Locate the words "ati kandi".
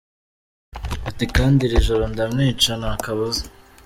1.09-1.59